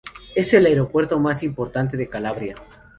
[0.33, 2.55] Es el aeropuerto más importante de Calabria.